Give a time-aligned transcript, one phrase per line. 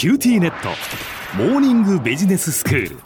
[0.00, 0.70] QTnet。
[1.36, 2.96] モーニングビジネススクール。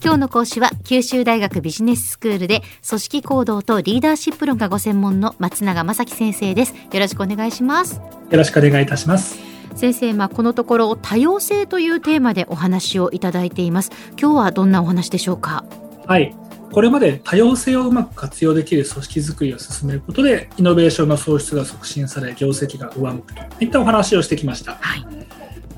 [0.00, 6.74] 今日の講師は九州大学ビジネススクールで組織行動とリーダーシップ論がご専門の松永正樹先生です。
[6.92, 7.96] よろしくお願いします。
[7.96, 9.40] よろしくお願いいたします。
[9.74, 13.90] 先生、まあ、このところ多様性というテーマでお話をいただいています。
[14.10, 15.64] 今日はどんなお話でしょうか？
[16.06, 16.32] はい。
[16.70, 25.25] これまで多様性をうまく活用できる組織づくりを進めることでイノベーションの創出が促進され業績が上向くといったお話をしてきました、はい、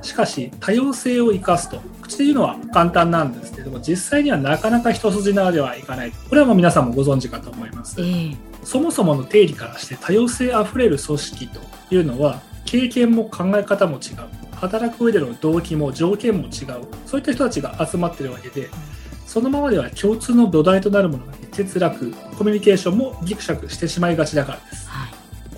[0.08, 1.80] しかし多様性を生かすと。
[2.02, 11.60] 口で言うのは簡単なんですけども実際にはなかなか一筋縄ではいかないこれはもう皆さんもご存知かと思います、えー、そもそもの定義からして多様性あふれる組織と
[11.94, 14.38] いうのは経験も考え方も違う。
[14.52, 16.50] 働く上での動機も条件も違う。
[17.06, 18.68] そういった人たちが集まってるわけで
[19.26, 24.87] そのままでは共通の土台となるものが欠落コミュニケーションもギクシャクしてしまいがちだからです、はい、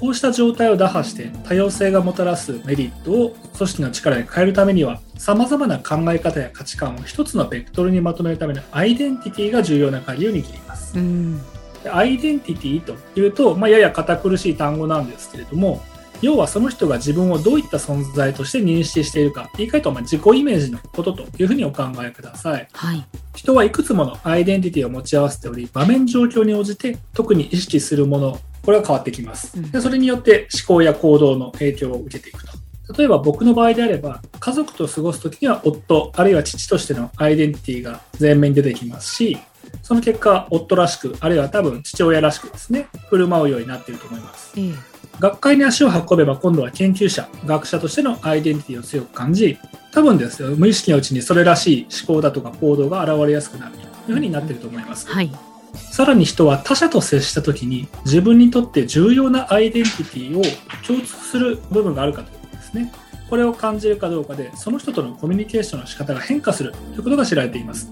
[0.00, 10.98] こうした状態を打破して多様性がもたらすメリットを組織の力に変えるためにはさまざまな考え方や価値観を一つのベクトルにまとめるためのアイデンティティが重要な鍵を握ります、
[11.92, 15.82] アイデンティティというと、まあ、やや堅苦しい単語なんですけれども
[16.22, 32.52] 要はその人が自分をどういった存在として認識しているか言い換えるとま自己イメージのことというふうにお考えください、はい、人はいくつものアイデンティティを持ち合わせており場面状況に応じて特に意識するものこれは変わってきます、でそれによって思考や行動の影響を受けていくと。
[32.96, 39.38] 例えば僕の場合であれば家族と過ごす時には夫あるいは父としてのアイデンティティが前面に出てきますし
[39.84, 44.76] その結果夫らしくあるいは多分父親らしくですね振る舞うようになっていると思います、うん
[45.20, 49.58] 学会に足を運べば今度は研究者学者としてのアイデンティティを強く感じ
[49.92, 50.56] 多分ですよ。
[50.56, 55.30] 無意識のうちにそれらしい思考だとか行動が現れやすくなるというふうになっていると思います、はい、
[55.74, 60.42] さらに人は他者と接した時に自分にとって重要なアイデンティティを
[60.86, 62.92] 共通する部分があるかということですね。
[63.28, 67.90] これを感じるかどうかでその人とのコミュニケーションの仕方が変化するということが知られています。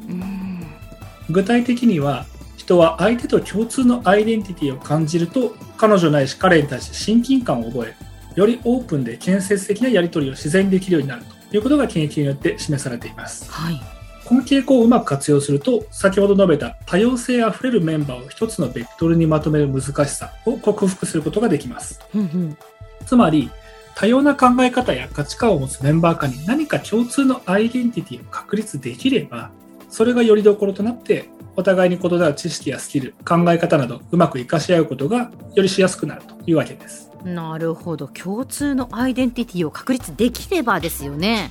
[1.31, 2.27] 具体的には
[2.57, 7.95] 人は相手と共通のアイデンティティを感じると彼女ないし彼に対して親近感を覚え
[8.35, 13.81] よりオープンで建設的なやり取りを自然にできるようになるということが研究によって示されています、はい、
[14.29, 22.59] この傾向をうまく活用すると先ほど述べた多様性あふれるメンバーを一つのベクトルにまとめる難しさを克服することができます、うんうん、
[23.07, 23.51] つまり
[23.95, 29.51] 多様な考え方や価値観を持つメンバー間に何か共通のアイデンティティを確立できれば
[29.89, 37.11] それがよりどころとなってお互いに異なる知識やスキル考え方などうまく活かし合うことがよりしやすくなるというわけです。
[37.25, 38.07] なるほど。
[38.07, 41.51] 共通のアイデンティティを確立できればですよね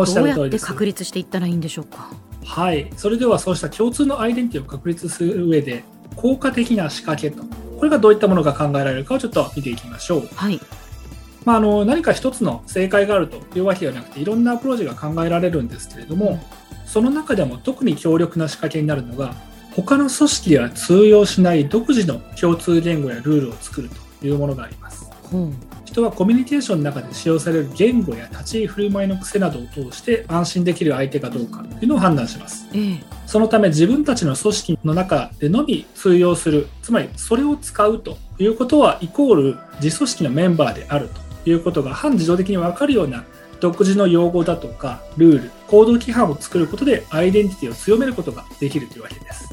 [0.00, 2.10] おっしゃる通りです確立していったらいいんでしょうか？
[2.44, 2.90] はい。
[2.96, 5.84] それではそうした共通のアイデンティティを確立する上で
[6.16, 7.44] 効果的な仕掛けと
[7.76, 10.28] これがどういったものが考えられるかをちょっと見ていきましょう。
[10.34, 10.60] はい。
[11.44, 16.38] まあ、あの何か一つの正解があるというわけではなくていろんなアプローチが考えられるんですけれども、
[16.84, 19.34] その中でも特に強力な仕掛けになるのが
[19.74, 23.88] 他の組織では通用しない独自の共通言語やルールを作る
[24.20, 25.08] というものがあります。
[25.32, 25.36] う。
[25.36, 25.54] ん、
[25.90, 32.68] 人はコミュニケーションの中で使用される言語や立ち居振る舞いの癖などを通して安心できる相手かどうかというのを判断します。
[32.72, 41.10] ええ、そのため自分たちの組織の中でのみ通用する、つまりそれを使うということはイコール自組織のメンバーである
[41.44, 43.24] ということが半自動的に分かるような
[43.60, 49.48] 独自の用語だとかルール行動規範を作ることでアイデンティティを強めることができるというわけです。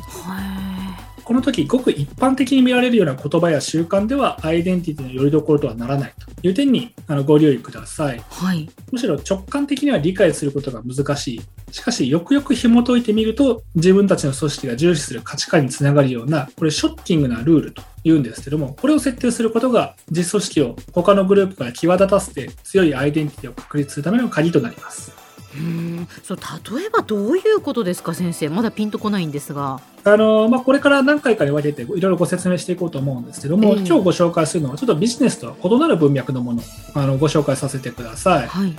[1.28, 11.42] この時ごく一般的に見られるような言葉や習慣ではアイデンティティのよりどころとはならないという点にあのご留意ください、はい、むしろ直感的には理解することが難しい。
[11.74, 25.27] しかしよくよく紐解いてみると自分たちの組織が重視する価値観につながるようなこれショッキングなルールと言うんですけどもこれを設定することが実組織を他のグループから際立たせて強いアイデンティティを確立するための鍵となります
[25.57, 26.07] うん。
[26.23, 26.38] そう
[26.78, 28.50] 例えばどういうことですか先生。
[28.50, 29.79] まだピンとこないんですが。
[30.03, 36.62] あの、まあ、これから何回かに分けていろいろご説明していこうと思うんですけども、えー、今日ご紹介するのはちょっとビジネスとは異なる文脈のもの
[36.94, 38.75] あのご紹介させてください、はい、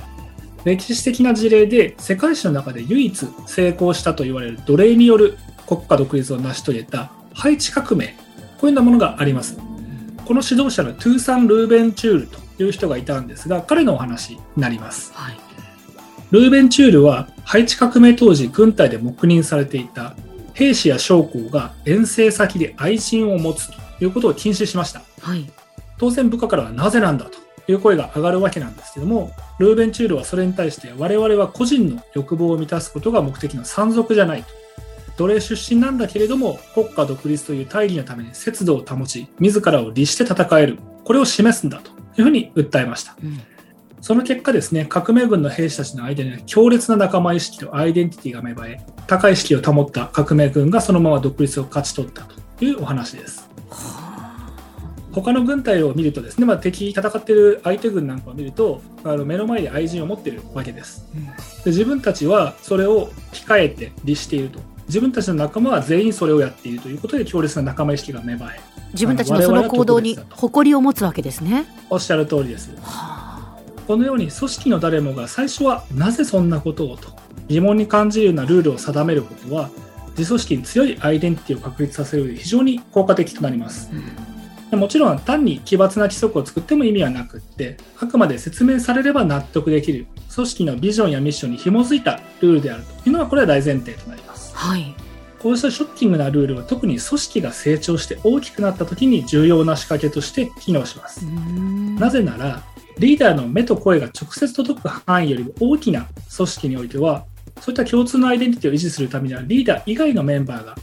[0.65, 5.37] 歴史的な事例で世界史の中で唯一成功したと言われる奴隷による
[5.67, 8.17] 国家独立を成し遂げたハイチ革命
[8.58, 9.56] こういうようなものがあります。
[10.25, 15.48] この指導者のトゥーサン・ルーベンチュールという人がいたんですが彼のお話になります、はい
[16.31, 20.15] ルーベンチュールはハイチ革命当時軍隊で黙認されていた。
[20.59, 25.49] 兵士や将校が遠征先で愛人を持つということを禁止しました、はい、
[25.99, 27.39] 当然部下からはなぜなんだと
[27.71, 29.31] いう声が上がるわけなんですけども
[29.61, 34.49] ルーベンチュールはそれに対して我々は個人の欲望を満たすことが目的の山賊じゃないと。
[35.17, 40.79] 奴隷出身なんだけれども国家独立という大義のために節度を保ち自らを律して戦える。
[41.05, 43.41] これを示すんだというふうに訴えました、うん
[44.00, 52.23] その結果ですね、革命軍の兵士たちの間には強烈な仲間意識とアイデンティティが芽生え、高い意識を保った革命軍がそのまま独立を勝ち取った
[52.59, 53.49] というお話です。
[55.11, 61.33] 他の軍隊を見るとですね、まあ、敵戦っている相手軍なんかを見るとあの目の前で愛人を持っているわけです、うん、で
[61.67, 64.61] 自分たちはそれを控えて律していると。
[64.87, 68.61] 自分たちの仲間は全員それをやっているということで強烈な仲間意識が芽生え。
[68.94, 71.67] 自分たちのその行動に誇りを持つわけですね。
[71.91, 72.71] おっしゃる通りです、
[73.88, 77.08] このように組織の誰もが最初はなぜそんなことをと
[77.49, 79.70] 疑問に感じるようなルールを定めることは
[80.11, 83.90] 自組織に強いアイデンティティを確立させる上で非常に効果的となります、
[84.70, 84.79] うん。
[84.79, 90.06] もちろん単に奇抜な規則を作っても意味はなくってあくまで説明されれば納得できる。
[90.34, 94.55] 組織のビジョンやミッションに紐づいたルールであるというのがこれは大前提となります。
[94.55, 94.94] はい、
[95.38, 101.25] こうしたショッキングなルールは特に組織が成長して大きくなった時に重要な仕掛けとして機能します。
[101.25, 102.62] なぜなら
[102.99, 107.25] リーダーの目と声が直接届く範囲よりも大きな組織においては
[107.61, 110.75] そういった共通のアイデンティティを維持するためにはリーダー以外のメンバーが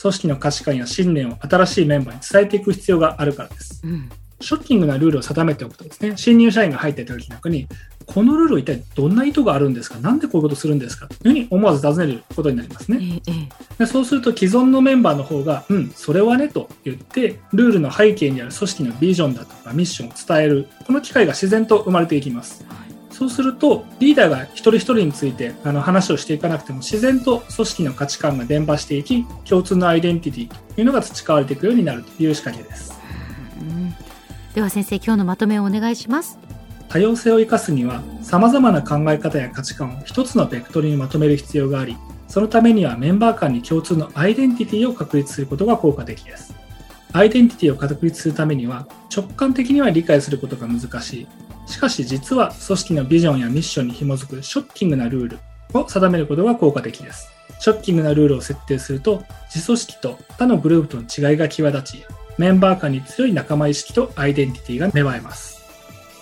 [0.00, 3.80] 組織の価値観や信念を新しいメンバーに伝えていく必要があるからです。
[3.84, 4.10] うん
[4.42, 7.68] ショッキングなルールを定めておくとですね、新入社員が入っていた時なんかに、
[8.06, 9.98] このルール一体どんな意図があるんですか？
[9.98, 11.08] なんでこういうことするんですか？
[11.08, 13.20] というふうに思わず尋ねることになりますね。
[13.78, 22.64] でそうすると既存のメンバーの方が、うん、それはねと言って、ルールの背景にある組織のビジョンだとかミッションを伝える、この機会が自然と生まれていきます。
[23.10, 32.92] そうすると、リーダーが一人一人についてあの話をしていかなくても、自然と組織の価値観が伝播していき、共通のアイデンティティというのが培われていくようになるという仕掛けです。
[34.54, 36.38] では先生、今日のまとめをお願いします。
[36.92, 41.96] 多様性を生かすには、様々な考え方や価値観を一つのベクトルにまとめる必要があり、
[42.28, 46.54] そのためにはメンバー間に共通のアイデンティティを確立することが効果的です。
[47.14, 51.26] アイデンティティを確立するためには、直感的には理解することが難しい
[51.66, 55.38] しかし実は組織のビジョンやミッションに紐づくショッキングなルール
[55.72, 57.30] を定めることが効果的です。
[57.58, 59.24] ショッキングなルールを設定すると、
[59.54, 62.04] 自組織と他のグループとの違いが際立ち、
[62.36, 65.61] メンバー間に強い仲間意識とアイデンティティが芽生えます。